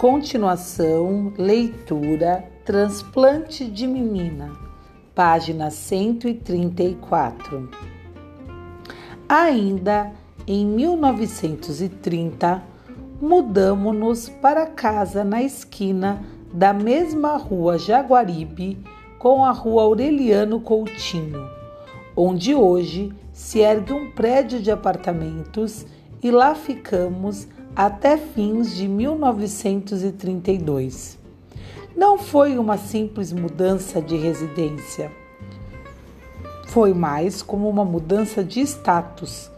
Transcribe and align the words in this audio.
Continuação, 0.00 1.30
leitura, 1.36 2.42
transplante 2.64 3.66
de 3.66 3.86
menina, 3.86 4.50
página 5.14 5.70
134. 5.70 7.68
Ainda 9.28 10.10
em 10.46 10.64
1930, 10.64 12.62
mudamos-nos 13.20 14.30
para 14.30 14.64
casa 14.64 15.22
na 15.22 15.42
esquina 15.42 16.24
da 16.50 16.72
mesma 16.72 17.36
rua 17.36 17.78
Jaguaribe 17.78 18.82
com 19.18 19.44
a 19.44 19.50
rua 19.50 19.82
Aureliano 19.82 20.60
Coutinho, 20.62 21.46
onde 22.16 22.54
hoje 22.54 23.12
se 23.34 23.58
ergue 23.58 23.92
um 23.92 24.10
prédio 24.12 24.62
de 24.62 24.70
apartamentos 24.70 25.84
e 26.22 26.30
lá 26.30 26.54
ficamos 26.54 27.46
até 27.74 28.16
fins 28.16 28.74
de 28.74 28.88
1932. 28.88 31.18
Não 31.96 32.16
foi 32.18 32.58
uma 32.58 32.76
simples 32.76 33.32
mudança 33.32 34.02
de 34.02 34.16
residência, 34.16 35.12
foi 36.66 36.92
mais 36.92 37.42
como 37.42 37.68
uma 37.68 37.84
mudança 37.84 38.42
de 38.42 38.60
status. 38.60 39.48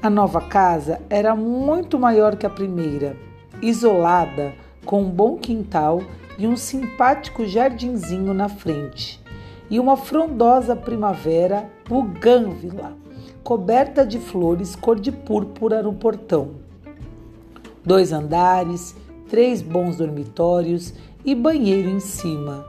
A 0.00 0.08
nova 0.10 0.42
casa 0.42 1.00
era 1.08 1.34
muito 1.34 1.98
maior 1.98 2.36
que 2.36 2.44
a 2.46 2.50
primeira, 2.50 3.16
isolada, 3.62 4.52
com 4.84 5.00
um 5.02 5.10
bom 5.10 5.36
quintal 5.36 6.00
e 6.38 6.46
um 6.46 6.56
simpático 6.56 7.44
jardinzinho 7.46 8.32
na 8.32 8.48
frente, 8.48 9.20
e 9.70 9.80
uma 9.80 9.96
frondosa 9.96 10.76
primavera 10.76 11.68
bugânvila, 11.88 12.92
coberta 13.42 14.06
de 14.06 14.18
flores 14.18 14.76
cor 14.76 15.00
de 15.00 15.10
púrpura 15.10 15.82
no 15.82 15.94
portão 15.94 16.67
dois 17.88 18.12
andares, 18.12 18.94
três 19.30 19.62
bons 19.62 19.96
dormitórios 19.96 20.92
e 21.24 21.34
banheiro 21.34 21.88
em 21.88 22.00
cima, 22.00 22.66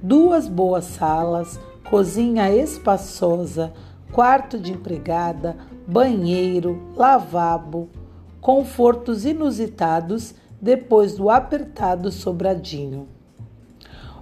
duas 0.00 0.46
boas 0.46 0.84
salas, 0.84 1.58
cozinha 1.90 2.48
espaçosa, 2.54 3.72
quarto 4.12 4.60
de 4.60 4.72
empregada, 4.72 5.56
banheiro, 5.88 6.80
lavabo, 6.94 7.88
confortos 8.40 9.24
inusitados 9.24 10.36
depois 10.60 11.16
do 11.16 11.28
apertado 11.28 12.12
sobradinho. 12.12 13.08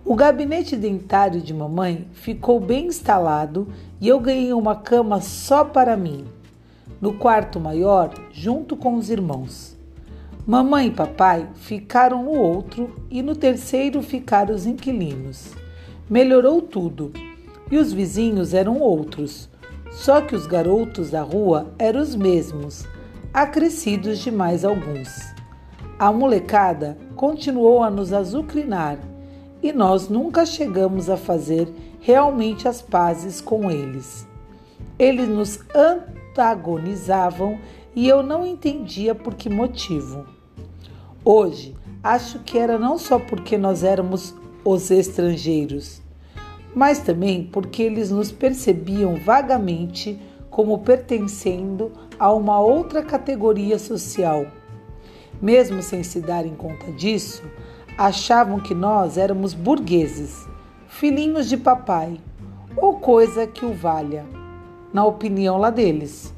O 0.02 0.14
gabinete 0.14 0.76
dentário 0.76 1.42
de 1.42 1.52
mamãe 1.52 2.08
ficou 2.12 2.58
bem 2.58 2.86
instalado 2.86 3.68
e 4.00 4.08
eu 4.08 4.18
ganhei 4.18 4.54
uma 4.54 4.76
cama 4.76 5.20
só 5.20 5.62
para 5.62 5.94
mim, 5.94 6.24
no 7.02 7.18
quarto 7.18 7.60
maior, 7.60 8.14
junto 8.32 8.78
com 8.78 8.94
os 8.94 9.10
irmãos. 9.10 9.77
Mamãe 10.48 10.86
e 10.86 10.90
papai 10.90 11.46
ficaram 11.56 12.22
no 12.22 12.30
outro 12.30 12.96
e 13.10 13.20
no 13.20 13.36
terceiro 13.36 14.00
ficaram 14.00 14.54
os 14.54 14.64
inquilinos. 14.64 15.52
Melhorou 16.08 16.62
tudo 16.62 17.12
e 17.70 17.76
os 17.76 17.92
vizinhos 17.92 18.54
eram 18.54 18.80
outros, 18.80 19.46
só 19.90 20.22
que 20.22 20.34
os 20.34 20.46
garotos 20.46 21.10
da 21.10 21.20
rua 21.20 21.66
eram 21.78 22.00
os 22.00 22.16
mesmos, 22.16 22.86
acrescidos 23.30 24.20
de 24.20 24.30
mais 24.30 24.64
alguns. 24.64 25.34
A 25.98 26.10
molecada 26.10 26.96
continuou 27.14 27.82
a 27.82 27.90
nos 27.90 28.14
azucrinar 28.14 28.98
e 29.62 29.70
nós 29.70 30.08
nunca 30.08 30.46
chegamos 30.46 31.10
a 31.10 31.18
fazer 31.18 31.70
realmente 32.00 32.66
as 32.66 32.80
pazes 32.80 33.42
com 33.42 33.70
eles. 33.70 34.26
Eles 34.98 35.28
nos 35.28 35.60
antagonizavam 35.74 37.58
e 37.94 38.08
eu 38.08 38.22
não 38.22 38.46
entendia 38.46 39.14
por 39.14 39.34
que 39.34 39.50
motivo. 39.50 40.37
Hoje, 41.30 41.76
acho 42.02 42.38
que 42.38 42.56
era 42.56 42.78
não 42.78 42.96
só 42.96 43.18
porque 43.18 43.58
nós 43.58 43.84
éramos 43.84 44.34
os 44.64 44.90
estrangeiros, 44.90 46.00
mas 46.74 47.00
também 47.00 47.44
porque 47.52 47.82
eles 47.82 48.10
nos 48.10 48.32
percebiam 48.32 49.14
vagamente 49.16 50.18
como 50.48 50.78
pertencendo 50.78 51.92
a 52.18 52.32
uma 52.32 52.58
outra 52.60 53.02
categoria 53.02 53.78
social. 53.78 54.46
Mesmo 55.38 55.82
sem 55.82 56.02
se 56.02 56.18
darem 56.22 56.54
conta 56.54 56.90
disso, 56.92 57.42
achavam 57.98 58.58
que 58.58 58.74
nós 58.74 59.18
éramos 59.18 59.52
burgueses, 59.52 60.48
filhinhos 60.86 61.46
de 61.46 61.58
papai, 61.58 62.18
ou 62.74 63.00
coisa 63.00 63.46
que 63.46 63.66
o 63.66 63.74
valha, 63.74 64.24
na 64.94 65.04
opinião 65.04 65.58
lá 65.58 65.68
deles. 65.68 66.32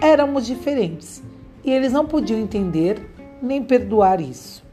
Éramos 0.00 0.44
diferentes 0.44 1.22
e 1.64 1.70
eles 1.70 1.92
não 1.92 2.04
podiam 2.04 2.40
entender 2.40 3.13
nem 3.44 3.62
perdoar 3.62 4.20
isso. 4.20 4.64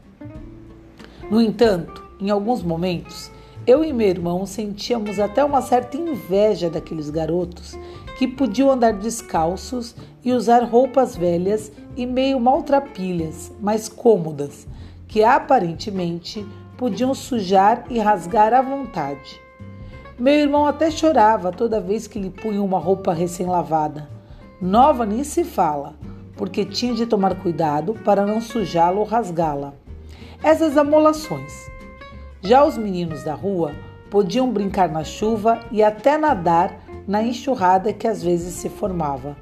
No 1.30 1.40
entanto, 1.40 2.02
em 2.20 2.30
alguns 2.30 2.62
momentos, 2.62 3.30
eu 3.66 3.84
e 3.84 3.92
meu 3.92 4.08
irmão 4.08 4.44
sentíamos 4.44 5.20
até 5.20 5.44
uma 5.44 5.62
certa 5.62 5.96
inveja 5.96 6.68
daqueles 6.68 7.10
garotos 7.10 7.78
que 8.18 8.26
podiam 8.26 8.70
andar 8.70 8.92
descalços 8.94 9.94
e 10.24 10.32
usar 10.32 10.64
roupas 10.64 11.16
velhas 11.16 11.72
e 11.96 12.06
meio 12.06 12.40
maltrapilhas, 12.40 13.52
mas 13.60 13.88
cômodas, 13.88 14.66
que 15.06 15.22
aparentemente 15.22 16.46
podiam 16.76 17.14
sujar 17.14 17.84
e 17.90 17.98
rasgar 17.98 18.52
à 18.52 18.60
vontade. 18.60 19.40
Meu 20.18 20.34
irmão 20.34 20.66
até 20.66 20.90
chorava 20.90 21.50
toda 21.50 21.80
vez 21.80 22.06
que 22.06 22.18
lhe 22.18 22.30
punha 22.30 22.62
uma 22.62 22.78
roupa 22.78 23.12
recém-lavada. 23.12 24.08
Nova 24.60 25.04
nem 25.04 25.24
se 25.24 25.42
fala, 25.42 25.94
porque 26.42 26.64
tinha 26.64 26.92
de 26.92 27.06
tomar 27.06 27.36
cuidado 27.36 27.94
para 28.04 28.26
não 28.26 28.40
sujá-la 28.40 28.98
ou 28.98 29.04
rasgá-la. 29.04 29.74
Essas 30.42 30.76
amolações. 30.76 31.70
Já 32.40 32.64
os 32.64 32.76
meninos 32.76 33.22
da 33.22 33.32
rua 33.32 33.70
podiam 34.10 34.50
brincar 34.50 34.88
na 34.88 35.04
chuva 35.04 35.60
e 35.70 35.84
até 35.84 36.18
nadar 36.18 36.80
na 37.06 37.22
enxurrada 37.22 37.92
que 37.92 38.08
às 38.08 38.24
vezes 38.24 38.54
se 38.54 38.68
formava, 38.68 39.36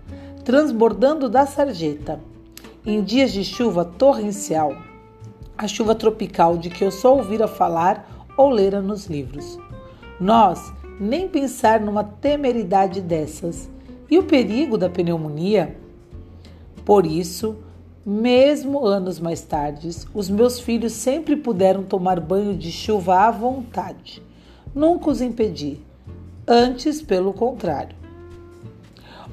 transbordando 0.45 1.27
da 1.31 1.47
sarjeta. 1.47 2.21
Em 2.85 3.03
dias 3.03 3.33
de 3.33 3.45
chuva 3.45 3.83
torrencial, 3.83 4.77
a 5.57 5.67
chuva 5.67 5.95
tropical 5.95 6.59
de 6.59 6.69
que 6.69 6.85
eu 6.85 6.91
só 6.91 7.17
ouvira 7.17 7.49
falar 7.49 8.27
ou 8.37 8.51
lera 8.51 8.83
nos 8.83 9.07
livros. 9.07 9.59
Nós 10.21 10.71
nem 11.01 11.27
pensar 11.27 11.81
numa 11.81 12.05
temeridade 12.05 13.01
dessas. 13.01 13.71
E 14.11 14.19
o 14.19 14.25
perigo 14.25 14.77
da 14.77 14.91
pneumonia 14.91 15.81
por 16.85 17.07
isso, 17.07 17.57
mesmo 18.05 18.87
anos 18.87 19.21
mais 19.21 19.43
tarde, 19.43 19.91
os 20.15 20.31
meus 20.31 20.59
filhos 20.59 20.93
sempre 20.93 21.37
puderam 21.37 21.83
tomar 21.83 22.19
banho 22.19 22.57
de 22.57 22.73
chuva 22.73 23.27
à 23.27 23.31
vontade. 23.31 24.23
Nunca 24.75 25.11
os 25.11 25.21
impedi. 25.21 25.81
Antes, 26.47 27.03
pelo 27.03 27.33
contrário. 27.33 27.95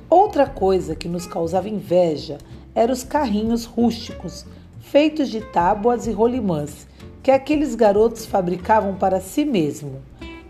Outra 0.10 0.46
coisa 0.46 0.96
que 0.96 1.08
nos 1.08 1.26
causava 1.26 1.70
inveja 1.70 2.38
eram 2.76 2.94
os 2.94 3.04
carrinhos 3.04 3.66
rústicos, 3.66 4.46
feitos 4.80 5.30
de 5.30 5.42
tábuas 5.42 6.08
e 6.08 6.12
rolimãs, 6.12 6.88
que 7.24 7.32
aqueles 7.32 7.76
garotos 7.76 8.26
fabricavam 8.26 8.96
para 8.96 9.20
si 9.20 9.44
mesmo 9.44 10.02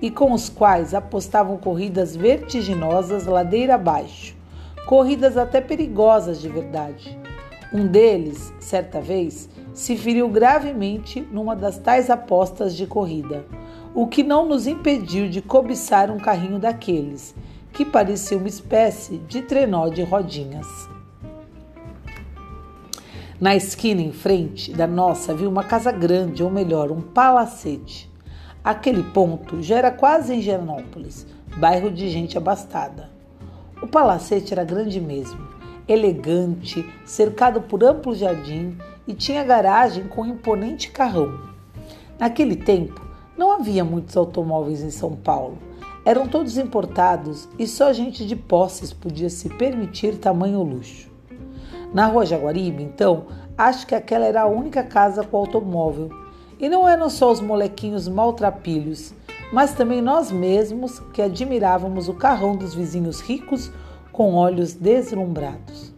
e 0.02 0.12
com 0.12 0.32
os 0.32 0.48
quais 0.48 0.94
apostavam 0.94 1.58
corridas 1.58 2.16
vertiginosas 2.16 3.26
ladeira 3.26 3.76
abaixo 3.76 4.37
corridas 4.88 5.36
até 5.36 5.60
perigosas 5.60 6.40
de 6.40 6.48
verdade. 6.48 7.20
Um 7.74 7.86
deles, 7.86 8.54
certa 8.58 9.02
vez, 9.02 9.50
se 9.74 9.98
feriu 9.98 10.30
gravemente 10.30 11.20
numa 11.30 11.58
das 11.58 11.78
tais 11.78 12.10
apostas 12.10 12.74
de 12.74 12.88
corrida, 12.88 13.46
o 13.94 14.08
que 14.08 14.24
não 14.24 14.48
nos 14.48 14.66
impediu 14.66 15.30
de 15.30 15.42
cobiçar 15.42 16.10
um 16.10 16.18
carrinho 16.18 16.58
daqueles, 16.58 17.36
que 17.74 17.84
parecia 17.84 18.38
uma 18.38 18.48
espécie 18.48 19.18
de 19.18 19.42
trenó 19.42 19.90
de 19.90 20.04
rodinhas. 20.04 20.68
Na 23.42 23.58
esquina 23.58 24.02
em 24.02 24.14
frente 24.14 24.72
da 24.72 24.88
nossa 24.88 25.34
havia 25.34 25.50
uma 25.50 25.66
casa 25.66 25.92
grande, 25.92 26.42
ou 26.42 26.50
melhor, 26.50 26.92
um 26.92 27.02
palacete. 27.02 28.10
Aquele 28.64 29.04
ponto 29.04 29.62
já 29.62 29.76
era 29.76 29.92
quase 29.92 30.34
em 30.34 30.42
Genópolis, 30.42 31.28
bairro 31.58 31.92
de 31.92 32.10
gente 32.10 32.38
abastada. 32.38 33.17
O 33.82 33.88
palacete 33.88 34.54
era 34.54 34.64
grande 34.64 35.00
mesmo, 35.00 35.48
elegante, 35.88 36.84
cercado 37.06 37.62
por 37.62 37.84
amplo 37.84 38.16
jardim 38.16 38.76
e 39.08 39.14
tinha 39.14 39.44
garagem 39.44 40.08
com 40.08 40.24
um 40.24 40.26
imponente 40.26 40.92
carrão. 40.92 41.40
Naquele 42.20 42.56
tempo, 42.56 43.00
não 43.38 43.52
havia 43.52 43.86
muitos 43.86 44.18
automóveis 44.18 44.82
em 44.82 44.90
São 44.90 45.16
Paulo. 45.16 45.60
Eram 46.04 46.28
todos 46.28 46.58
importados 46.58 47.48
e 47.60 47.68
só 47.68 47.94
gente 47.94 48.26
de 48.26 48.36
posses 48.36 48.92
podia 48.92 49.30
se 49.30 49.48
permitir 49.50 50.18
tamanho 50.18 50.64
luxo. 50.64 51.08
Na 51.94 52.08
rua 52.08 52.26
Jaguaribe, 52.26 52.82
então, 52.82 53.28
acho 53.58 53.86
que 53.86 53.94
aquela 53.94 54.26
era 54.26 54.42
a 54.42 54.48
única 54.48 54.84
casa 54.84 55.24
com 55.24 55.38
automóvel. 55.38 56.10
E 56.60 56.68
não 56.68 56.90
eram 56.90 57.10
só 57.10 57.32
os 57.32 57.40
molequinhos 57.40 58.08
maltrapilhos, 58.08 59.14
mas 59.52 59.74
também 59.74 60.02
nós 60.02 60.32
mesmos 60.32 61.00
que 61.14 61.22
admirávamos 61.22 62.10
o 62.10 62.14
carrão 62.14 62.56
dos 62.56 62.74
vizinhos 62.74 63.22
ricos 63.22 63.72
com 64.12 64.34
olhos 64.34 64.74
deslumbrados. 64.74 65.94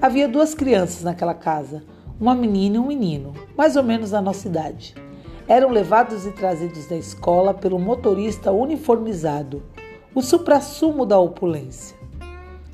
Havia 0.00 0.28
duas 0.28 0.54
crianças 0.54 1.02
naquela 1.02 1.34
casa, 1.34 1.82
uma 2.20 2.34
menina 2.34 2.76
e 2.76 2.78
um 2.78 2.86
menino. 2.86 3.32
mais 3.56 3.76
ou 3.76 3.82
menos 3.82 4.12
na 4.12 4.20
nossa 4.20 4.48
idade. 4.48 4.94
Eram 5.46 5.70
levados 5.70 6.26
e 6.26 6.32
trazidos 6.32 6.86
da 6.86 6.96
escola 6.96 7.52
pelo 7.52 7.78
motorista 7.78 8.50
uniformizado, 8.50 9.62
o 10.14 10.22
suprassumo 10.22 11.04
da 11.04 11.18
opulência. 11.18 11.96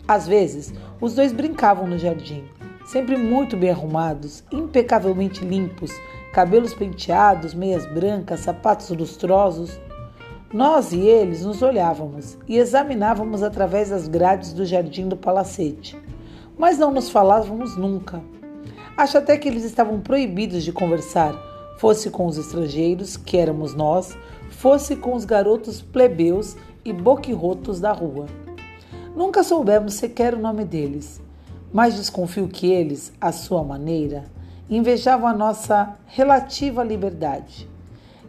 Às 0.06 0.26
vezes, 0.26 0.72
os 1.00 1.14
dois 1.14 1.32
brincavam 1.32 1.86
no 1.86 1.98
jardim, 1.98 2.44
sempre 2.84 3.16
muito 3.16 3.56
bem 3.56 3.70
arrumados, 3.70 4.42
impecavelmente 4.50 5.44
limpos, 5.44 5.92
cabelos 6.32 6.74
penteados, 6.74 7.54
meias 7.54 7.86
brancas, 7.86 8.40
sapatos 8.40 8.90
lustrosos. 8.90 9.78
Nós 10.52 10.92
e 10.92 11.00
eles 11.00 11.44
nos 11.44 11.62
olhávamos 11.62 12.36
e 12.48 12.56
examinávamos 12.56 13.42
através 13.42 13.90
das 13.90 14.08
grades 14.08 14.52
do 14.52 14.64
jardim 14.64 15.08
do 15.08 15.16
palacete, 15.16 15.96
mas 16.58 16.78
não 16.78 16.90
nos 16.90 17.10
falávamos 17.10 17.76
nunca. 17.76 18.20
Acho 18.96 19.18
até 19.18 19.36
que 19.36 19.48
eles 19.48 19.64
estavam 19.64 20.00
proibidos 20.00 20.64
de 20.64 20.72
conversar, 20.72 21.34
fosse 21.78 22.10
com 22.10 22.26
os 22.26 22.36
estrangeiros, 22.36 23.16
que 23.16 23.38
éramos 23.38 23.74
nós, 23.74 24.16
fosse 24.50 24.96
com 24.96 25.14
os 25.14 25.24
garotos 25.24 25.80
plebeus 25.80 26.56
e 26.84 26.92
boquirrotos 26.92 27.80
da 27.80 27.92
rua. 27.92 28.26
Nunca 29.14 29.42
soubemos 29.42 29.94
sequer 29.94 30.34
o 30.34 30.38
nome 30.38 30.64
deles, 30.64 31.20
mas 31.72 31.94
desconfio 31.94 32.48
que 32.48 32.70
eles, 32.70 33.12
à 33.20 33.32
sua 33.32 33.62
maneira, 33.62 34.24
invejavam 34.68 35.28
a 35.28 35.32
nossa 35.32 35.96
relativa 36.06 36.82
liberdade 36.82 37.68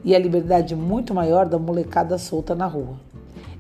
e 0.03 0.15
a 0.15 0.19
liberdade 0.19 0.75
muito 0.75 1.13
maior 1.13 1.47
da 1.47 1.59
molecada 1.59 2.17
solta 2.17 2.55
na 2.55 2.65
rua. 2.65 2.99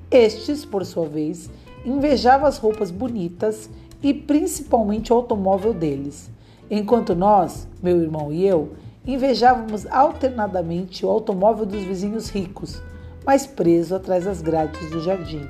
Estes, 0.09 0.65
por 0.65 0.85
sua 0.85 1.07
vez, 1.07 1.49
invejavam 1.85 2.47
as 2.47 2.57
roupas 2.57 2.91
bonitas 2.91 3.69
e 4.03 4.13
principalmente 4.13 5.13
o 5.13 5.15
automóvel 5.15 5.73
deles, 5.73 6.29
enquanto 6.69 7.15
nós, 7.15 7.67
meu 7.81 8.01
irmão 8.01 8.31
e 8.31 8.45
eu, 8.45 8.73
invejávamos 9.05 9.85
alternadamente 9.87 11.05
o 11.05 11.09
automóvel 11.09 11.65
dos 11.65 11.83
vizinhos 11.83 12.29
ricos, 12.29 12.81
mas 13.25 13.45
preso 13.45 13.95
atrás 13.95 14.25
das 14.25 14.41
grades 14.41 14.89
do 14.89 15.01
jardim, 15.01 15.47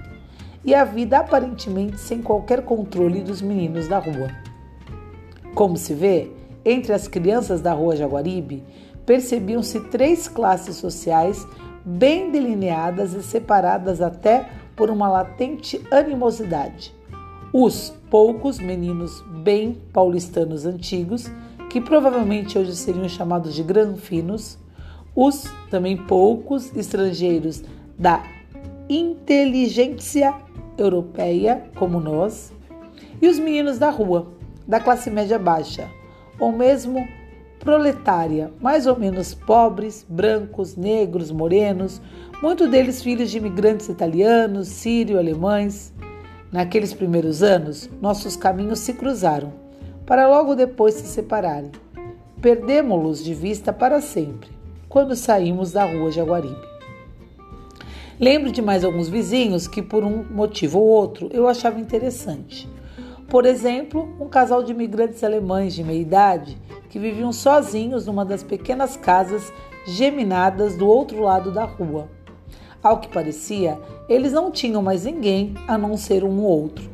e 0.64 0.74
a 0.76 0.84
vida 0.84 1.20
aparentemente 1.20 2.00
sem 2.00 2.22
qualquer 2.22 2.64
controle 2.64 3.22
dos 3.22 3.42
meninos 3.42 3.88
da 3.88 4.00
rua. 4.00 4.30
Como 5.56 5.78
se 5.78 5.94
vê, 5.94 6.32
entre 6.64 6.94
as 6.94 7.08
crianças 7.08 7.62
da 7.62 7.74
rua 7.74 7.96
Jaguaribe, 7.96 8.64
percebiam-se 9.06 9.80
três 9.90 10.28
classes 10.28 10.76
sociais 10.76 11.48
bem 11.84 12.32
delineadas 12.32 13.14
e 13.14 13.24
separadas 13.24 14.02
até 14.02 14.48
por 14.76 14.90
uma 14.90 15.10
latente 15.10 15.82
animosidade. 15.92 16.94
Os 17.52 17.94
poucos 18.10 18.60
meninos 18.60 19.22
bem 19.44 19.78
paulistanos 19.92 20.66
antigos, 20.66 21.30
que 21.70 21.82
provavelmente 21.82 22.58
hoje 22.58 22.76
seriam 22.76 23.10
chamados 23.10 23.54
de 23.54 23.64
granfinos, 23.64 24.58
os 25.16 25.44
também 25.70 25.98
poucos 25.98 26.76
estrangeiros 26.76 27.64
da 27.98 28.24
inteligência 29.00 30.36
europeia, 30.78 31.64
como 31.76 32.00
nós, 32.00 32.52
e 33.22 33.28
os 33.28 33.40
meninos 33.40 33.80
da 33.80 33.90
rua, 33.90 34.28
da 34.68 34.80
classe 34.80 35.10
média 35.10 35.40
baixa, 35.40 35.88
ou 36.38 36.52
mesmo 36.52 37.08
proletária, 37.60 38.52
mais 38.60 38.88
ou 38.88 38.98
menos 39.00 39.34
pobres, 39.34 40.06
brancos, 40.10 40.76
negros, 40.76 41.32
morenos, 41.32 42.02
muitos 42.42 42.70
deles 42.70 43.02
filhos 43.02 43.30
de 43.30 43.38
imigrantes 43.38 43.88
italianos, 43.88 44.68
sírio-alemães. 44.68 45.94
Naqueles 46.52 46.94
primeiros 46.94 47.42
anos, 47.42 47.90
nossos 48.02 48.36
caminhos 48.36 48.80
se 48.80 48.94
cruzaram, 48.94 49.54
para 50.06 50.28
logo 50.28 50.56
depois 50.56 50.96
se 50.96 51.08
separarem. 51.08 51.72
Perdemos-los 52.42 53.24
de 53.24 53.34
vista 53.34 53.72
para 53.72 54.02
sempre, 54.02 54.50
quando 54.90 55.16
saímos 55.16 55.72
da 55.72 55.86
rua 55.86 56.12
Jaguaribe. 56.12 56.71
Lembro 58.22 58.52
de 58.52 58.62
mais 58.62 58.84
alguns 58.84 59.10
vizinhos 59.10 59.68
que, 59.68 59.82
por 59.82 60.04
um 60.04 60.24
motivo 60.30 60.78
ou 60.78 60.86
outro, 60.86 61.28
eu 61.34 61.48
achava 61.48 61.80
interessante. 61.80 62.70
Por 63.28 63.48
exemplo, 63.48 64.16
um 64.20 64.30
casal 64.30 64.62
de 64.62 64.72
imigrantes 64.72 65.24
alemães 65.24 65.74
de 65.74 65.84
meia 65.84 66.00
idade 66.00 66.56
que 66.88 67.00
viviam 67.00 67.34
sozinhos 67.34 68.06
numa 68.06 68.24
das 68.24 68.44
pequenas 68.44 68.96
casas 68.96 69.52
geminadas 69.88 70.76
do 70.76 70.88
outro 70.88 71.24
lado 71.24 71.52
da 71.52 71.64
rua. 71.66 72.10
Ao 72.84 73.00
que 73.00 73.08
parecia, 73.08 73.80
eles 74.08 74.34
não 74.34 74.52
tinham 74.52 74.84
mais 74.84 75.06
ninguém 75.06 75.56
a 75.68 75.76
não 75.76 75.98
ser 75.98 76.24
um 76.24 76.42
ou 76.42 76.62
outro. 76.62 76.88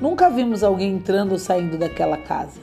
Nunca 0.00 0.30
vimos 0.30 0.62
alguém 0.62 0.92
entrando 0.92 1.32
ou 1.32 1.40
saindo 1.40 1.76
daquela 1.76 2.18
casa. 2.18 2.60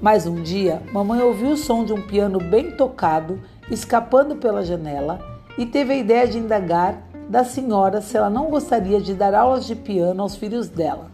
Mas 0.00 0.28
um 0.28 0.44
dia, 0.44 0.80
mamãe 0.92 1.20
ouviu 1.20 1.50
o 1.50 1.56
som 1.56 1.84
de 1.84 1.92
um 1.92 2.02
piano 2.02 2.38
bem 2.38 2.70
tocado 2.70 3.40
escapando 3.68 4.36
pela 4.36 4.64
janela 4.64 5.18
e 5.58 5.66
teve 5.66 5.92
a 5.92 5.96
ideia 5.96 6.28
de 6.28 6.38
indagar 6.38 7.10
da 7.28 7.44
senhora 7.44 8.00
se 8.00 8.16
ela 8.16 8.30
não 8.30 8.50
gostaria 8.50 9.00
de 9.00 9.14
dar 9.14 9.34
aulas 9.34 9.66
de 9.66 9.74
piano 9.74 10.22
aos 10.22 10.36
filhos 10.36 10.68
dela. 10.68 11.10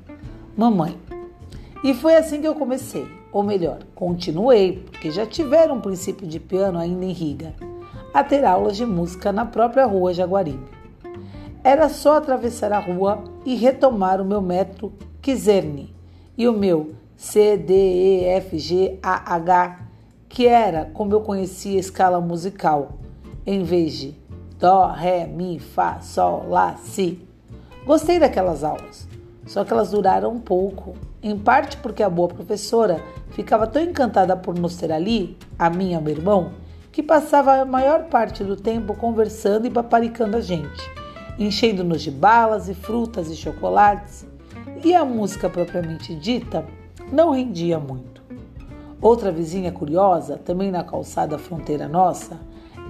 Mamãe, 0.56 0.98
e 1.84 1.94
foi 1.94 2.16
assim 2.16 2.40
que 2.40 2.48
eu 2.48 2.54
comecei, 2.54 3.06
ou 3.32 3.42
melhor, 3.42 3.78
continuei, 3.94 4.84
porque 4.90 5.10
já 5.10 5.24
tiveram 5.24 5.76
um 5.76 5.80
princípio 5.80 6.26
de 6.26 6.40
piano 6.40 6.78
ainda 6.78 7.04
em 7.04 7.12
Riga, 7.12 7.54
a 8.12 8.24
ter 8.24 8.44
aulas 8.44 8.76
de 8.76 8.84
música 8.84 9.32
na 9.32 9.44
própria 9.44 9.86
rua 9.86 10.12
Jaguaribe. 10.12 10.66
Era 11.62 11.88
só 11.88 12.16
atravessar 12.16 12.72
a 12.72 12.78
rua 12.78 13.22
e 13.44 13.54
retomar 13.54 14.20
o 14.20 14.24
meu 14.24 14.40
metro 14.40 14.92
Kizerne 15.20 15.94
e 16.36 16.48
o 16.48 16.52
meu 16.52 16.94
C, 17.16 17.56
D, 17.56 17.74
E, 17.74 18.24
F, 18.24 18.58
G, 18.58 18.98
A, 19.02 19.34
H, 19.34 19.80
que 20.28 20.46
era 20.46 20.90
como 20.94 21.12
eu 21.12 21.20
conhecia 21.20 21.76
a 21.76 21.80
escala 21.80 22.20
musical, 22.20 22.92
em 23.46 23.62
vez 23.62 23.98
de 23.98 24.14
Dó, 24.58 24.88
Ré, 24.88 25.24
Mi, 25.24 25.60
Fá, 25.60 26.00
Sol, 26.00 26.48
Lá, 26.48 26.74
Si. 26.82 27.24
Gostei 27.86 28.18
daquelas 28.18 28.64
aulas, 28.64 29.06
só 29.46 29.64
que 29.64 29.72
elas 29.72 29.92
duraram 29.92 30.32
um 30.32 30.40
pouco 30.40 30.96
em 31.22 31.38
parte 31.38 31.76
porque 31.76 32.02
a 32.02 32.10
boa 32.10 32.28
professora 32.28 33.00
ficava 33.30 33.68
tão 33.68 33.80
encantada 33.80 34.36
por 34.36 34.58
nos 34.58 34.76
ter 34.76 34.90
ali, 34.90 35.36
a 35.56 35.70
mim 35.70 35.94
e 35.94 36.00
meu 36.00 36.12
irmão, 36.12 36.50
que 36.90 37.04
passava 37.04 37.60
a 37.60 37.64
maior 37.64 38.04
parte 38.04 38.42
do 38.42 38.56
tempo 38.56 38.94
conversando 38.94 39.66
e 39.66 39.70
paparicando 39.70 40.36
a 40.36 40.40
gente, 40.40 40.90
enchendo-nos 41.38 42.02
de 42.02 42.10
balas 42.10 42.68
e 42.68 42.74
frutas 42.74 43.30
e 43.30 43.36
chocolates, 43.36 44.26
e 44.84 44.92
a 44.92 45.04
música 45.04 45.48
propriamente 45.48 46.16
dita 46.16 46.64
não 47.12 47.30
rendia 47.30 47.78
muito. 47.78 48.22
Outra 49.00 49.30
vizinha 49.30 49.70
curiosa, 49.70 50.36
também 50.36 50.72
na 50.72 50.82
calçada 50.82 51.38
fronteira 51.38 51.86
nossa, 51.86 52.36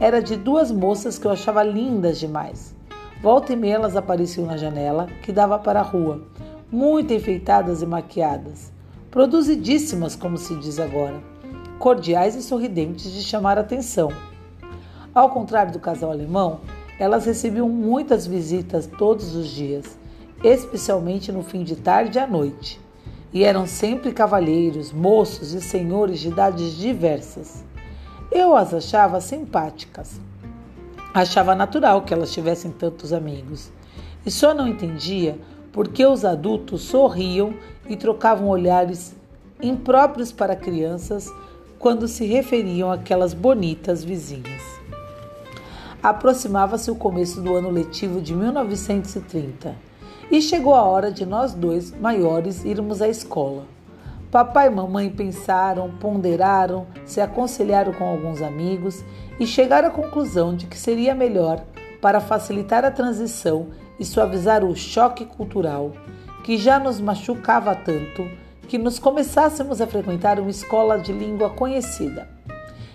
era 0.01 0.23
de 0.23 0.37
duas 0.37 0.71
moças 0.71 1.19
que 1.19 1.27
eu 1.27 1.31
achava 1.31 1.63
lindas 1.63 2.19
demais. 2.21 2.75
Volta 3.21 3.53
e 3.53 3.57
meia 3.57 3.75
elas 3.75 3.97
apareciam 3.97 4.47
na 4.47 4.57
janela 4.57 5.09
que 5.23 5.33
dava 5.33 5.59
para 5.59 5.81
a 5.81 5.83
rua 5.83 6.23
muito 6.71 7.15
enfeitadas 7.15 7.81
e 7.81 7.87
maquiadas, 7.87 8.71
produzidíssimas, 9.11 10.15
como 10.15 10.37
se 10.37 10.55
diz 10.57 10.79
agora, 10.79 11.19
cordiais 11.79 12.35
e 12.35 12.43
sorridentes 12.43 13.11
de 13.11 13.23
chamar 13.23 13.59
atenção. 13.59 14.11
Ao 15.15 15.31
contrário 15.31 15.73
do 15.73 15.81
casal 15.81 16.11
alemão, 16.11 16.61
elas 16.99 17.25
recebiam 17.25 17.69
muitas 17.69 18.27
visitas 18.27 18.87
todos 18.87 19.35
os 19.35 19.49
dias, 19.49 19.99
especialmente 20.45 21.33
no 21.33 21.43
fim 21.43 21.65
de 21.65 21.75
tarde 21.75 22.19
e 22.19 22.21
à 22.21 22.27
noite, 22.27 22.79
e 23.33 23.45
eram 23.45 23.67
sempre 23.67 24.13
cavalheiros, 24.13 24.93
moços 24.93 25.55
e 25.55 25.63
senhores 25.63 26.21
de 26.21 26.29
idades 26.29 26.77
diversas. 26.77 27.65
Eu 28.31 28.55
as 28.55 28.75
achava 28.75 29.23
simpáticas. 29.23 30.21
Achava 31.15 31.55
natural 31.55 32.03
que 32.03 32.13
elas 32.13 32.31
tivessem 32.31 32.71
tantos 32.71 33.11
amigos, 33.11 33.73
e 34.27 34.31
só 34.31 34.53
não 34.53 34.69
entendia 34.69 35.39
porque 35.73 36.05
os 36.05 36.27
adultos 36.27 36.83
sorriam 36.83 37.55
e 37.89 37.97
trocavam 37.97 38.49
olhares 38.49 39.17
impróprios 39.63 40.31
para 40.31 40.55
crianças 40.55 41.33
quando 41.79 42.07
se 42.07 42.27
referiam 42.27 42.93
àquelas 42.93 43.33
bonitas 43.33 44.05
vizinhas. 44.05 44.63
Aproximava-se 46.03 46.91
o 46.91 46.97
começo 46.97 47.41
do 47.41 47.55
ano 47.55 47.71
letivo 47.71 48.21
de 48.21 48.35
1930 48.35 49.75
e 50.31 50.43
chegou 50.43 50.75
a 50.75 50.83
hora 50.83 51.11
de 51.11 51.25
nós 51.25 51.55
dois, 51.55 51.99
maiores, 51.99 52.63
irmos 52.65 53.01
à 53.01 53.09
escola. 53.09 53.78
Papai 54.31 54.67
e 54.67 54.71
mamãe 54.71 55.09
pensaram, 55.09 55.91
ponderaram, 55.99 56.87
se 57.07 57.21
aconselharam 57.21 57.93
com 57.95 58.05
alguns 58.05 58.43
amigos 58.43 59.03
e 59.41 59.47
chegaram 59.47 59.89
à 59.89 59.91
conclusão 59.91 60.55
de 60.55 60.67
que 60.67 60.77
seria 60.77 61.15
melhor, 61.15 61.63
para 62.01 62.21
facilitar 62.21 62.85
a 62.85 62.91
transição 62.91 63.69
e 63.99 64.05
suavizar 64.05 64.65
o 64.65 64.77
choque 64.77 65.25
cultural 65.25 65.93
que 66.45 66.57
já 66.57 66.79
nos 66.79 67.01
machucava 67.01 67.75
tanto 67.75 68.27
que 68.69 68.79
nos 68.79 68.99
começássemos 68.99 69.81
a 69.81 69.87
frequentar 69.87 70.39
uma 70.39 70.51
escola 70.51 70.99
de 70.99 71.13
língua 71.13 71.51
conhecida. 71.51 72.29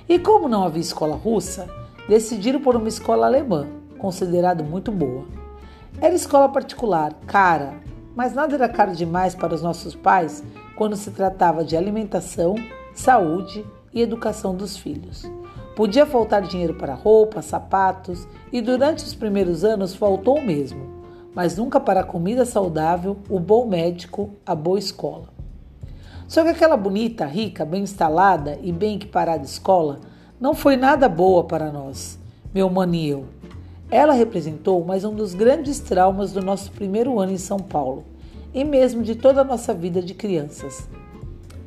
E 0.08 0.20
como 0.20 0.48
não 0.48 0.64
havia 0.64 0.82
escola 0.82 1.16
russa, 1.16 1.68
decidiram 2.08 2.62
por 2.62 2.76
uma 2.76 2.88
escola 2.88 3.26
alemã, 3.26 3.68
considerada 3.98 4.64
muito 4.64 4.92
boa. 4.92 5.26
Era 6.00 6.14
escola 6.14 6.48
particular, 6.48 7.14
cara, 7.26 7.74
mas 8.16 8.34
nada 8.34 8.56
era 8.56 8.70
caro 8.70 8.94
demais 8.94 9.34
para 9.34 9.56
os 9.56 9.62
nossos 9.62 9.96
pais 9.96 10.44
quando 10.76 10.96
se 10.96 11.12
tratava 11.12 11.64
de 11.64 11.78
alimentação, 11.78 12.56
saúde 12.94 13.66
e 13.94 14.02
educação 14.02 14.56
dos 14.56 14.78
filhos. 14.78 15.30
Podia 15.76 16.06
faltar 16.06 16.42
dinheiro 16.42 16.76
para 16.76 16.94
roupas, 16.94 17.46
sapatos 17.46 18.28
e 18.52 18.62
durante 18.62 19.04
os 19.04 19.16
primeiros 19.16 19.64
anos 19.64 19.96
faltou 19.96 20.42
mesmo, 20.42 21.04
mas 21.34 21.58
nunca 21.58 21.80
para 21.80 22.02
a 22.02 22.06
comida 22.06 22.46
saudável, 22.46 23.18
o 23.30 23.40
bom 23.40 23.66
médico, 23.66 24.32
a 24.46 24.54
boa 24.54 24.78
escola. 24.78 25.30
Só 26.28 26.44
que 26.44 26.50
aquela 26.50 26.78
bonita, 26.78 27.26
rica, 27.26 27.66
bem 27.66 27.84
instalada 27.84 28.58
e 28.62 28.72
bem 28.72 28.96
equiparada 28.96 29.44
escola 29.44 30.00
não 30.40 30.54
foi 30.54 30.76
nada 30.76 31.10
boa 31.10 31.44
para 31.44 31.72
nós, 31.72 32.20
meu 32.54 32.70
mano 32.70 32.96
e 32.96 33.10
eu. 33.10 33.26
Ela 33.90 34.14
representou 34.14 34.84
mais 34.84 35.04
um 35.04 35.14
dos 35.14 35.34
grandes 35.34 35.80
traumas 35.80 36.34
do 36.34 36.42
nosso 36.42 36.72
primeiro 36.72 37.20
ano 37.20 37.32
em 37.32 37.38
São 37.38 37.60
Paulo 37.60 38.13
e 38.54 38.64
mesmo 38.64 39.04
de 39.04 39.16
toda 39.16 39.42
a 39.42 39.46
nossa 39.46 39.74
vida 39.74 40.02
de 40.02 40.14
crianças. 40.14 40.88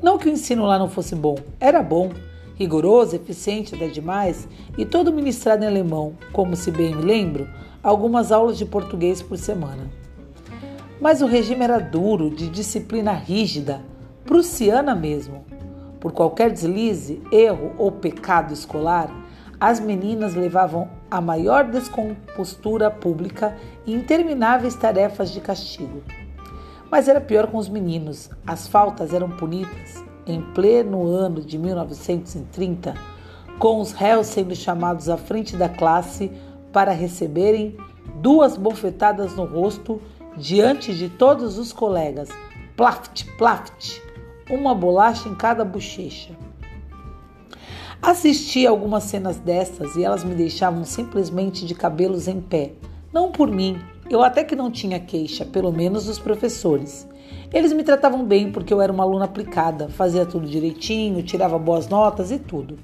Não 0.03 0.19
que 0.19 0.29
o 0.29 0.33
ensino 0.33 0.65
lá 0.65 0.79
não 0.79 0.89
fosse 0.89 1.15
bom, 1.15 1.37
era 1.59 1.83
bom 1.83 2.11
rigoroso, 2.57 3.15
eficiente 3.15 3.75
até 3.75 3.87
demais, 3.87 4.49
e 4.77 4.85
todo 4.85 5.13
ministrado 5.13 5.63
em 5.63 5.69
alemão, 5.69 6.15
como 6.33 6.57
se 6.57 6.71
bem 6.71 6.95
me 6.95 7.03
lembro, 7.03 7.49
algumas 7.83 8.33
aulas 8.33 8.59
de 8.59 8.65
português 8.65 9.23
por 9.23 9.37
semana. 9.37 9.91
Mas 11.01 11.21
o 11.21 11.27
regime 11.27 11.63
era 11.63 11.79
duro, 11.79 12.31
de 12.31 12.49
disciplina 12.49 13.13
rígida, 13.13 13.83
prussiana 14.25 14.95
mesmo. 14.95 15.45
Por 16.01 16.13
qualquer 16.13 16.51
deslize, 16.51 17.21
erro 17.31 17.73
ou 17.77 17.93
pecado 17.93 18.55
escolar, 18.55 19.11
as 19.61 19.79
meninas 19.79 20.35
levavam 20.35 20.89
a 21.11 21.21
maior 21.21 21.65
descompostura 21.65 22.91
pública 22.91 23.57
e 23.87 23.95
intermináveis 23.95 24.75
tarefas 24.75 25.31
de 25.31 25.41
castigo. 25.41 26.03
Mas 26.91 27.09
era 27.09 27.21
pior 27.21 27.49
com 27.49 27.59
os 27.59 27.69
meninos. 27.69 28.31
As 28.47 28.67
faltas 28.67 29.13
eram 29.13 29.31
punidas 29.31 30.05
em 30.27 30.41
pleno 30.41 31.07
ano 31.07 31.41
de 31.41 31.57
1930, 31.59 32.95
com 33.59 33.81
os 33.81 33.93
réus 33.93 34.27
sendo 34.27 34.55
chamados 34.55 35.09
à 35.09 35.17
frente 35.17 35.57
da 35.57 35.69
classe 35.69 36.31
para 36.73 36.93
receberem 36.93 37.77
duas 38.21 38.57
bofetadas 38.57 39.35
no 39.35 39.45
rosto 39.45 40.01
diante 40.37 40.95
de 40.95 41.09
todos 41.09 41.59
os 41.59 41.73
colegas. 41.73 42.29
Plaft, 42.77 43.25
plaft, 43.39 44.01
uma 44.51 44.75
bolacha 44.75 45.29
em 45.29 45.35
cada 45.35 45.65
bochecha. 45.65 46.37
Assisti 48.03 48.67
algumas 48.67 49.05
cenas 49.05 49.39
dessas 49.39 49.97
e 49.97 50.05
elas 50.05 50.23
me 50.23 50.35
deixavam 50.35 50.85
simplesmente 50.85 51.65
de 51.65 51.75
cabelos 51.75 52.29
em 52.29 52.41
pé. 52.41 52.73
Não 53.13 53.33
por 53.33 53.51
mim, 53.51 53.81
eu 54.09 54.23
até 54.23 54.45
que 54.45 54.55
não 54.55 54.71
tinha 54.71 55.01
queixa, 55.01 55.45
pelo 55.45 55.73
menos 55.73 56.07
dos 56.07 56.19
professores. 56.19 57.09
Eles 57.53 57.73
me 57.73 57.83
tratavam 57.83 58.25
bem 58.25 58.53
porque 58.53 58.73
eu 58.73 58.81
era 58.81 58.93
uma 58.93 59.03
aluna 59.03 59.25
aplicada, 59.25 59.89
fazia 59.89 60.25
tudo 60.25 60.47
direitinho, 60.47 61.23
tirava 61.23 61.59
boas 61.59 61.89
notas 61.89 62.31
e 62.31 62.39
tudo. 62.39 62.79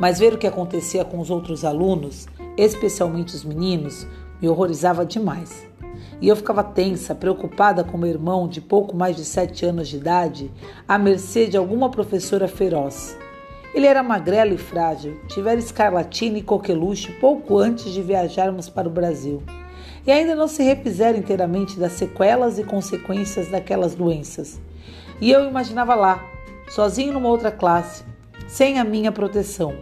Mas 0.00 0.18
ver 0.18 0.34
o 0.34 0.38
que 0.38 0.46
acontecia 0.46 1.04
com 1.04 1.18
os 1.18 1.30
outros 1.30 1.64
alunos, 1.64 2.26
especialmente 2.56 3.34
os 3.34 3.44
meninos, 3.44 4.06
me 4.40 4.48
horrorizava 4.48 5.04
demais. 5.04 5.66
E 6.20 6.28
eu 6.28 6.36
ficava 6.36 6.64
tensa, 6.64 7.14
preocupada 7.14 7.84
com 7.84 7.98
meu 7.98 8.08
irmão 8.08 8.48
de 8.48 8.60
pouco 8.60 8.96
mais 8.96 9.16
de 9.16 9.24
sete 9.24 9.66
anos 9.66 9.88
de 9.88 9.96
idade, 9.96 10.50
à 10.86 10.96
mercê 10.96 11.46
de 11.46 11.56
alguma 11.56 11.90
professora 11.90 12.48
feroz. 12.48 13.18
Ele 13.74 13.86
era 13.86 14.02
magrelo 14.02 14.54
e 14.54 14.58
frágil, 14.58 15.20
tivera 15.28 15.58
escarlatina 15.58 16.38
e 16.38 16.42
coqueluche 16.42 17.12
pouco 17.20 17.58
antes 17.58 17.92
de 17.92 18.02
viajarmos 18.02 18.68
para 18.68 18.88
o 18.88 18.92
Brasil 18.92 19.42
e 20.06 20.12
ainda 20.12 20.34
não 20.34 20.48
se 20.48 20.62
refizeram 20.62 21.18
inteiramente 21.18 21.78
das 21.78 21.92
sequelas 21.92 22.58
e 22.58 22.64
consequências 22.64 23.48
daquelas 23.48 23.94
doenças. 23.94 24.60
E 25.20 25.30
eu 25.30 25.48
imaginava 25.48 25.94
lá, 25.94 26.24
sozinho 26.68 27.12
numa 27.12 27.28
outra 27.28 27.50
classe, 27.50 28.04
sem 28.46 28.78
a 28.78 28.84
minha 28.84 29.12
proteção. 29.12 29.74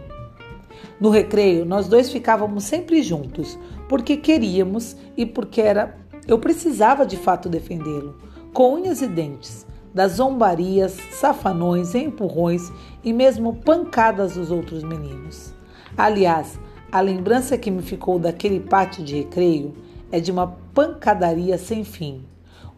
No 0.99 1.09
recreio, 1.09 1.63
nós 1.63 1.87
dois 1.87 2.11
ficávamos 2.11 2.63
sempre 2.63 3.03
juntos, 3.03 3.57
porque 3.87 4.17
queríamos 4.17 4.97
e 5.15 5.25
porque 5.25 5.61
era 5.61 5.95
eu 6.27 6.37
precisava 6.37 7.05
de 7.05 7.15
fato 7.15 7.47
defendê-lo, 7.47 8.17
com 8.53 8.73
unhas 8.73 9.01
e 9.01 9.07
dentes, 9.07 9.65
das 9.93 10.13
zombarias, 10.13 10.97
safanões, 11.11 11.95
empurrões 11.95 12.69
e 13.03 13.13
mesmo 13.13 13.55
pancadas 13.55 14.35
dos 14.35 14.51
outros 14.51 14.83
meninos. 14.83 15.53
Aliás, 15.97 16.59
a 16.91 16.99
lembrança 16.99 17.57
que 17.57 17.71
me 17.71 17.81
ficou 17.81 18.19
daquele 18.19 18.59
pátio 18.59 19.03
de 19.03 19.15
recreio 19.15 19.73
é 20.11 20.19
de 20.19 20.31
uma 20.31 20.47
pancadaria 20.73 21.57
sem 21.57 21.83
fim. 21.83 22.25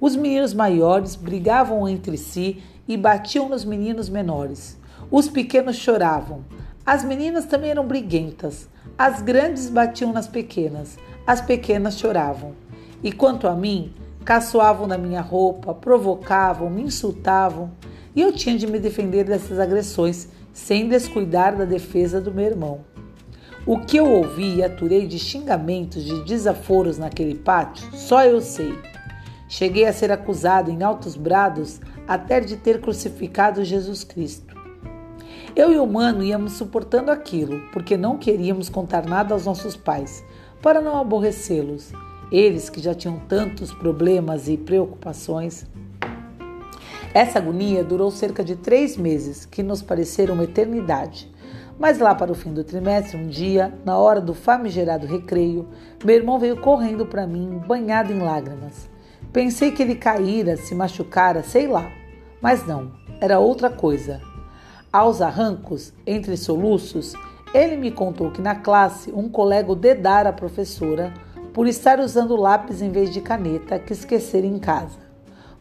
Os 0.01 0.15
meninos 0.15 0.53
maiores 0.53 1.15
brigavam 1.15 1.88
entre 1.88 2.17
si 2.17 2.63
e 2.88 2.95
batiam 2.95 3.50
nos 3.50 3.65
meninos 3.65 4.09
menores. 4.09 4.79
Os 5.12 5.27
pequenos 5.27 5.75
choravam. 5.75 6.43
As 6.86 7.03
meninas 7.03 7.45
também 7.45 7.71
eram 7.71 7.86
briguentas. 7.86 8.69
As 8.98 9.21
grandes 9.21 9.69
batiam 9.69 10.13
nas 10.13 10.27
pequenas. 10.27 10.98
As 11.27 11.41
pequenas 11.41 11.98
choravam. 11.98 12.53
E 13.03 13.12
quanto 13.12 13.48
a 13.48 13.55
mim, 13.55 13.93
caçoavam 14.25 14.88
na 14.88 14.98
minha 14.98 15.21
roupa, 15.21 15.74
provocavam, 15.74 16.69
me 16.69 16.81
insultavam. 16.81 17.71
E 18.15 18.21
eu 18.21 18.33
tinha 18.33 18.57
de 18.57 18.65
me 18.65 18.79
defender 18.79 19.24
dessas 19.24 19.59
agressões, 19.59 20.27
sem 20.53 20.88
descuidar 20.88 21.55
da 21.55 21.65
defesa 21.65 22.19
do 22.19 22.33
meu 22.33 22.45
irmão. 22.45 22.81
O 23.66 23.80
que 23.80 23.98
eu 23.98 24.10
ouvi 24.10 24.56
e 24.56 24.63
aturei 24.63 25.06
de 25.06 25.20
xingamentos, 25.20 26.04
de 26.04 26.24
desaforos 26.24 26.98
naquele 26.98 27.36
pátio, 27.36 27.88
só 27.94 28.24
eu 28.24 28.42
sei. 28.42 28.74
Cheguei 29.48 29.86
a 29.86 29.94
ser 29.94 30.12
acusado 30.12 30.72
em 30.72 30.82
altos 30.82 31.16
brados 31.16 31.82
até 32.08 32.39
de 32.39 32.56
ter 32.56 32.80
crucificado 32.82 33.63
Jesus 33.63 34.04
Cristo. 34.04 34.56
Eu 35.56 35.72
e 35.74 35.78
o 35.78 35.86
mano 35.86 36.24
íamos 36.24 36.54
suportando 36.54 37.12
aquilo, 37.12 37.60
porque 37.74 37.98
não 37.98 38.18
queríamos 38.18 38.70
contar 38.70 39.06
nada 39.06 39.34
aos 39.34 39.46
nossos 39.46 39.75
pais, 39.75 40.24
para 40.62 40.82
não 40.82 41.00
aborrecê-los, 41.00 41.92
eles 42.32 42.70
que 42.70 42.80
já 42.80 42.94
tinham 42.94 43.20
tantos 43.28 43.74
problemas 43.74 44.48
e 44.48 44.58
preocupações. 44.58 45.66
Essa 47.13 47.39
agonia 47.39 47.84
durou 47.84 48.12
cerca 48.12 48.44
de 48.44 48.56
três 48.56 48.96
meses, 48.96 49.46
que 49.46 49.63
nos 49.63 49.82
pareceram 49.82 50.36
uma 50.36 50.44
eternidade. 50.44 51.30
Mas 51.79 51.98
lá 51.98 52.13
para 52.13 52.29
o 52.29 52.36
fim 52.36 52.53
do 52.53 52.62
trimestre, 52.62 53.15
um 53.15 53.29
dia, 53.29 53.74
na 53.86 53.98
hora 53.98 54.19
do 54.19 54.33
famigerado 54.33 55.07
recreio, 55.07 55.65
meu 56.03 56.13
irmão 56.13 56.38
veio 56.38 56.59
correndo 56.59 57.05
para 57.05 57.25
mim, 57.25 57.62
banhado 57.65 58.12
em 58.12 58.19
lágrimas. 58.19 58.89
Pensei 59.31 59.71
que 59.71 59.81
ele 59.81 59.95
caíra, 59.95 60.57
se 60.57 60.75
machucara, 60.75 61.41
sei 61.41 61.67
lá. 61.67 61.89
Mas 62.41 62.67
não, 62.67 62.91
era 63.21 63.39
outra 63.39 63.69
coisa. 63.69 64.19
Aos 64.91 65.21
arrancos, 65.21 65.93
entre 66.05 66.36
soluços, 66.36 67.13
ele 67.53 67.77
me 67.77 67.91
contou 67.91 68.29
que 68.29 68.41
na 68.41 68.55
classe 68.55 69.09
um 69.13 69.29
colega 69.29 69.74
dedara 69.74 70.31
a 70.31 70.33
professora 70.33 71.13
por 71.53 71.65
estar 71.65 72.01
usando 72.01 72.36
lápis 72.36 72.81
em 72.81 72.91
vez 72.91 73.09
de 73.13 73.21
caneta 73.21 73.79
que 73.79 73.93
esquecera 73.93 74.45
em 74.45 74.59
casa. 74.59 75.00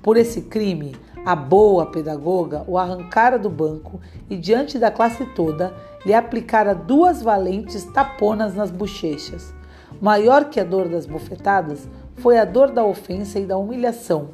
Por 0.02 0.16
esse 0.16 0.42
crime, 0.42 0.96
a 1.28 1.36
boa 1.36 1.84
pedagoga 1.84 2.64
o 2.66 2.78
arrancara 2.78 3.38
do 3.38 3.50
banco 3.50 4.00
e, 4.30 4.34
diante 4.38 4.78
da 4.78 4.90
classe 4.90 5.26
toda, 5.34 5.74
lhe 6.06 6.14
aplicara 6.14 6.74
duas 6.74 7.20
valentes 7.20 7.84
taponas 7.84 8.54
nas 8.54 8.70
bochechas. 8.70 9.52
Maior 10.00 10.46
que 10.46 10.58
a 10.58 10.64
dor 10.64 10.88
das 10.88 11.04
bofetadas 11.04 11.86
foi 12.16 12.38
a 12.38 12.46
dor 12.46 12.70
da 12.70 12.82
ofensa 12.82 13.38
e 13.38 13.44
da 13.44 13.58
humilhação. 13.58 14.30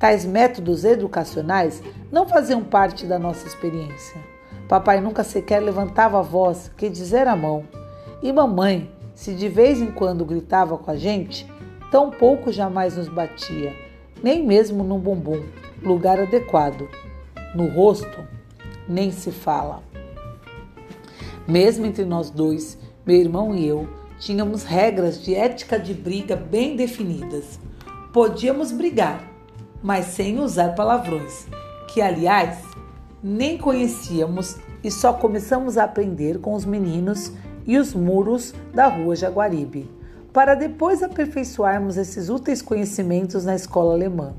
Tais 0.00 0.24
métodos 0.24 0.84
educacionais 0.84 1.80
não 2.10 2.26
faziam 2.26 2.64
parte 2.64 3.06
da 3.06 3.20
nossa 3.20 3.46
experiência. 3.46 4.20
Papai 4.68 5.00
nunca 5.00 5.22
sequer 5.22 5.60
levantava 5.60 6.18
a 6.18 6.22
voz, 6.22 6.72
que 6.76 6.90
dizer 6.90 7.28
a 7.28 7.36
mão. 7.36 7.62
E 8.20 8.32
mamãe, 8.32 8.90
se 9.14 9.32
de 9.32 9.48
vez 9.48 9.80
em 9.80 9.92
quando 9.92 10.24
gritava 10.24 10.76
com 10.76 10.90
a 10.90 10.96
gente, 10.96 11.48
tão 11.92 12.10
pouco 12.10 12.50
jamais 12.50 12.96
nos 12.96 13.06
batia, 13.06 13.72
nem 14.20 14.44
mesmo 14.44 14.82
no 14.82 14.98
bumbum, 14.98 15.44
lugar 15.82 16.20
adequado. 16.20 16.88
No 17.54 17.68
rosto, 17.68 18.24
nem 18.88 19.10
se 19.10 19.30
fala. 19.30 19.82
Mesmo 21.46 21.86
entre 21.86 22.04
nós 22.04 22.30
dois, 22.30 22.78
meu 23.06 23.16
irmão 23.16 23.54
e 23.54 23.66
eu, 23.66 23.88
tínhamos 24.18 24.64
regras 24.64 25.22
de 25.22 25.34
ética 25.34 25.78
de 25.78 25.94
briga 25.94 26.36
bem 26.36 26.76
definidas. 26.76 27.58
Podíamos 28.12 28.72
brigar, 28.72 29.22
mas 29.82 30.06
sem 30.06 30.38
usar 30.38 30.74
palavrões, 30.74 31.46
que 31.88 32.00
aliás 32.00 32.62
nem 33.22 33.58
conhecíamos 33.58 34.56
e 34.82 34.90
só 34.90 35.12
começamos 35.12 35.76
a 35.76 35.84
aprender 35.84 36.38
com 36.40 36.54
os 36.54 36.64
meninos 36.64 37.32
e 37.66 37.76
os 37.76 37.92
muros 37.92 38.54
da 38.72 38.86
rua 38.86 39.16
Jaguaribe, 39.16 39.90
para 40.32 40.54
depois 40.54 41.02
aperfeiçoarmos 41.02 41.96
esses 41.96 42.28
úteis 42.28 42.62
conhecimentos 42.62 43.44
na 43.44 43.54
escola 43.54 43.94
alemã. 43.94 44.34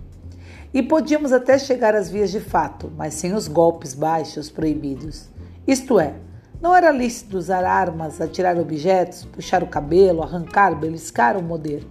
E 0.74 0.84
podíamos 0.84 1.32
até 1.32 1.58
chegar 1.58 1.96
às 1.96 2.10
vias 2.10 2.30
de 2.30 2.40
fato, 2.40 2.92
mas 2.98 3.14
sem 3.14 3.34
os 3.34 3.48
golpes 3.48 3.94
baixos 3.94 4.50
proibidos. 4.50 5.30
Isto 5.66 6.00
é, 6.00 6.16
não 6.62 6.76
era 6.76 6.92
lícito 6.92 7.38
usar 7.38 7.64
armas, 7.64 8.20
atirar 8.20 8.58
objetos, 8.58 9.24
puxar 9.26 9.64
o 9.64 9.68
cabelo, 9.68 10.24
arrancar, 10.24 10.76
beliscar 10.76 11.36
ou 11.36 11.44
morder. 11.44 11.84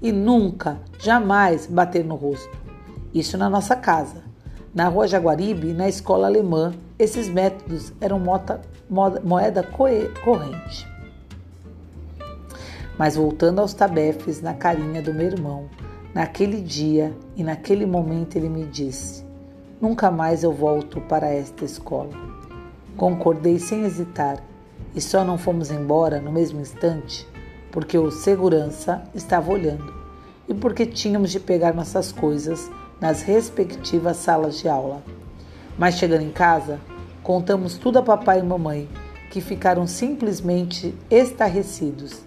E 0.00 0.12
nunca, 0.12 0.80
jamais 0.98 1.66
bater 1.66 2.04
no 2.04 2.14
rosto. 2.14 2.56
Isso 3.12 3.36
na 3.36 3.50
nossa 3.50 3.76
casa. 3.76 4.22
Na 4.74 4.88
rua 4.88 5.06
Jaguaribe 5.06 5.74
na 5.74 5.88
escola 5.88 6.26
alemã, 6.26 6.72
esses 6.98 7.28
métodos 7.28 7.92
eram 8.00 8.20
moeda 9.22 9.62
corrente. 9.62 10.88
Mas 12.96 13.16
voltando 13.16 13.60
aos 13.60 13.74
tabefes 13.74 14.40
na 14.40 14.54
carinha 14.54 15.02
do 15.02 15.12
meu 15.12 15.26
irmão, 15.26 15.68
naquele 16.14 16.60
dia 16.60 17.16
e 17.36 17.42
naquele 17.42 17.86
momento 17.86 18.36
ele 18.36 18.48
me 18.48 18.64
disse: 18.64 19.24
Nunca 19.80 20.10
mais 20.10 20.42
eu 20.42 20.52
volto 20.52 21.00
para 21.00 21.28
esta 21.28 21.64
escola. 21.64 22.10
Concordei 22.96 23.58
sem 23.58 23.84
hesitar 23.84 24.42
e 24.94 25.00
só 25.00 25.24
não 25.24 25.38
fomos 25.38 25.70
embora 25.70 26.20
no 26.20 26.30
mesmo 26.30 26.60
instante 26.60 27.26
porque 27.72 27.96
o 27.96 28.10
segurança 28.10 29.02
estava 29.14 29.50
olhando 29.50 29.92
e 30.46 30.54
porque 30.54 30.84
tínhamos 30.84 31.30
de 31.32 31.40
pegar 31.40 31.72
nossas 31.72 32.12
coisas 32.12 32.70
nas 33.00 33.22
respectivas 33.22 34.18
salas 34.18 34.58
de 34.58 34.68
aula. 34.68 35.02
Mas 35.76 35.94
chegando 35.94 36.22
em 36.22 36.30
casa, 36.30 36.78
contamos 37.22 37.78
tudo 37.78 37.98
a 37.98 38.02
papai 38.02 38.40
e 38.40 38.42
mamãe, 38.42 38.88
que 39.30 39.40
ficaram 39.40 39.86
simplesmente 39.86 40.94
estarrecidos. 41.10 42.20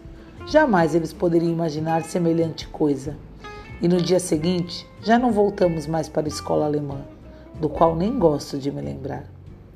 Jamais 0.48 0.96
eles 0.96 1.13
poderiam 1.13 1.51
imaginar 1.51 2.04
semelhante 2.04 2.68
coisa. 2.68 3.15
E 3.82 3.88
no 3.88 3.98
dia 3.98 4.20
seguinte, 4.20 4.88
já 5.01 5.20
não 5.20 5.32
voltamos 5.32 5.86
mais 5.86 6.08
para 6.08 6.25
a 6.25 6.29
escola 6.29 6.65
alemã, 6.65 7.01
do 7.60 7.67
qual 7.67 7.96
nem 7.96 8.17
gosto 8.17 8.58
de 8.58 8.72
me 8.72 8.82
lembrar. 8.82 9.25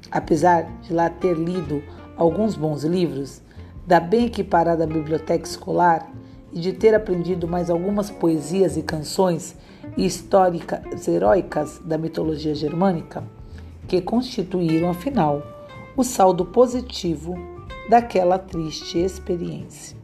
Apesar 0.09 0.63
de 0.81 0.93
lá 0.93 1.09
ter 1.09 1.35
lido 1.35 1.83
alguns 2.15 2.55
bons 2.55 2.83
livros, 2.83 3.41
da 3.85 3.99
bem 3.99 4.27
equiparada 4.27 4.87
biblioteca 4.87 5.45
escolar 5.45 6.09
e 6.53 6.59
de 6.59 6.73
ter 6.73 6.95
aprendido 6.95 7.47
mais 7.47 7.69
algumas 7.69 8.09
poesias 8.09 8.77
e 8.77 8.83
canções 8.83 9.55
históricas 9.97 11.07
heróicas 11.07 11.81
da 11.83 11.97
mitologia 11.97 12.55
germânica, 12.55 13.23
que 13.87 14.01
constituíram, 14.01 14.89
afinal, 14.89 15.43
o 15.97 16.03
saldo 16.03 16.45
positivo 16.45 17.35
daquela 17.89 18.37
triste 18.37 18.97
experiência. 18.97 19.98